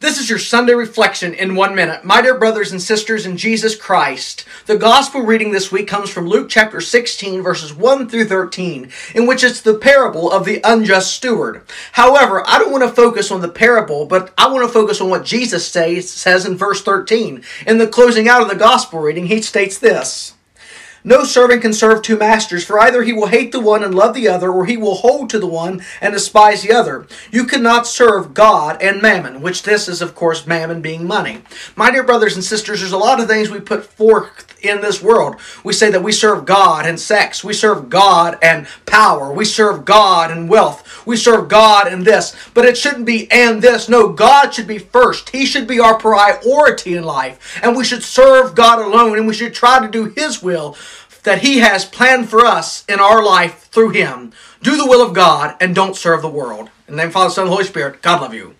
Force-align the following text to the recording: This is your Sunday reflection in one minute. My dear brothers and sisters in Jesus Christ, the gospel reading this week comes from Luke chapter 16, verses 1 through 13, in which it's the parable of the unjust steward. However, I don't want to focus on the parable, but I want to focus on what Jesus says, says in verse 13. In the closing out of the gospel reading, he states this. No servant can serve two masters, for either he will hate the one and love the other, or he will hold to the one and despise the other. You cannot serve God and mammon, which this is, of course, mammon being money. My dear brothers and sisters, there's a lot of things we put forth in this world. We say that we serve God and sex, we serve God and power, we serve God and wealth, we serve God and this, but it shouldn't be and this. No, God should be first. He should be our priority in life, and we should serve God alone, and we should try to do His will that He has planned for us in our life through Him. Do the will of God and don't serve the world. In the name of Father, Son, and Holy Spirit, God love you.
This 0.00 0.20
is 0.20 0.30
your 0.30 0.38
Sunday 0.38 0.74
reflection 0.74 1.34
in 1.34 1.56
one 1.56 1.74
minute. 1.74 2.04
My 2.04 2.22
dear 2.22 2.38
brothers 2.38 2.70
and 2.70 2.80
sisters 2.80 3.26
in 3.26 3.36
Jesus 3.36 3.74
Christ, 3.74 4.44
the 4.66 4.76
gospel 4.76 5.22
reading 5.22 5.50
this 5.50 5.72
week 5.72 5.88
comes 5.88 6.08
from 6.08 6.28
Luke 6.28 6.48
chapter 6.48 6.80
16, 6.80 7.42
verses 7.42 7.74
1 7.74 8.08
through 8.08 8.26
13, 8.26 8.92
in 9.16 9.26
which 9.26 9.42
it's 9.42 9.60
the 9.60 9.74
parable 9.74 10.30
of 10.30 10.44
the 10.44 10.60
unjust 10.62 11.12
steward. 11.12 11.62
However, 11.90 12.44
I 12.46 12.60
don't 12.60 12.70
want 12.70 12.84
to 12.84 12.94
focus 12.94 13.32
on 13.32 13.40
the 13.40 13.48
parable, 13.48 14.06
but 14.06 14.32
I 14.38 14.46
want 14.46 14.64
to 14.64 14.72
focus 14.72 15.00
on 15.00 15.10
what 15.10 15.24
Jesus 15.24 15.66
says, 15.66 16.08
says 16.08 16.46
in 16.46 16.56
verse 16.56 16.80
13. 16.80 17.42
In 17.66 17.78
the 17.78 17.88
closing 17.88 18.28
out 18.28 18.40
of 18.40 18.48
the 18.48 18.54
gospel 18.54 19.00
reading, 19.00 19.26
he 19.26 19.42
states 19.42 19.78
this. 19.78 20.34
No 21.04 21.24
servant 21.24 21.62
can 21.62 21.72
serve 21.72 22.02
two 22.02 22.18
masters, 22.18 22.64
for 22.64 22.80
either 22.80 23.02
he 23.02 23.12
will 23.12 23.28
hate 23.28 23.52
the 23.52 23.60
one 23.60 23.84
and 23.84 23.94
love 23.94 24.14
the 24.14 24.28
other, 24.28 24.50
or 24.50 24.66
he 24.66 24.76
will 24.76 24.96
hold 24.96 25.30
to 25.30 25.38
the 25.38 25.46
one 25.46 25.82
and 26.00 26.12
despise 26.12 26.62
the 26.62 26.72
other. 26.72 27.06
You 27.30 27.44
cannot 27.44 27.86
serve 27.86 28.34
God 28.34 28.82
and 28.82 29.00
mammon, 29.00 29.40
which 29.40 29.62
this 29.62 29.88
is, 29.88 30.02
of 30.02 30.14
course, 30.14 30.46
mammon 30.46 30.82
being 30.82 31.06
money. 31.06 31.42
My 31.76 31.90
dear 31.90 32.02
brothers 32.02 32.34
and 32.34 32.44
sisters, 32.44 32.80
there's 32.80 32.92
a 32.92 32.98
lot 32.98 33.20
of 33.20 33.28
things 33.28 33.48
we 33.48 33.60
put 33.60 33.84
forth 33.84 34.56
in 34.64 34.80
this 34.80 35.02
world. 35.02 35.36
We 35.62 35.72
say 35.72 35.90
that 35.90 36.02
we 36.02 36.12
serve 36.12 36.44
God 36.44 36.84
and 36.84 36.98
sex, 36.98 37.44
we 37.44 37.52
serve 37.52 37.88
God 37.88 38.38
and 38.42 38.66
power, 38.86 39.32
we 39.32 39.44
serve 39.44 39.84
God 39.84 40.30
and 40.30 40.48
wealth, 40.48 41.06
we 41.06 41.16
serve 41.16 41.48
God 41.48 41.86
and 41.86 42.04
this, 42.04 42.34
but 42.54 42.64
it 42.64 42.76
shouldn't 42.76 43.06
be 43.06 43.30
and 43.30 43.62
this. 43.62 43.88
No, 43.88 44.08
God 44.08 44.52
should 44.52 44.66
be 44.66 44.78
first. 44.78 45.30
He 45.30 45.46
should 45.46 45.66
be 45.66 45.78
our 45.78 45.98
priority 45.98 46.96
in 46.96 47.04
life, 47.04 47.60
and 47.62 47.76
we 47.76 47.84
should 47.84 48.02
serve 48.02 48.54
God 48.54 48.84
alone, 48.84 49.16
and 49.16 49.26
we 49.26 49.34
should 49.34 49.54
try 49.54 49.80
to 49.80 49.88
do 49.88 50.06
His 50.16 50.42
will 50.42 50.76
that 51.22 51.42
He 51.42 51.58
has 51.58 51.84
planned 51.84 52.28
for 52.28 52.44
us 52.44 52.84
in 52.88 53.00
our 53.00 53.22
life 53.22 53.68
through 53.70 53.90
Him. 53.90 54.32
Do 54.62 54.76
the 54.76 54.86
will 54.86 55.06
of 55.06 55.14
God 55.14 55.56
and 55.60 55.74
don't 55.74 55.96
serve 55.96 56.22
the 56.22 56.28
world. 56.28 56.70
In 56.86 56.94
the 56.94 56.98
name 56.98 57.08
of 57.08 57.12
Father, 57.12 57.30
Son, 57.30 57.44
and 57.44 57.52
Holy 57.52 57.64
Spirit, 57.64 58.02
God 58.02 58.22
love 58.22 58.34
you. 58.34 58.54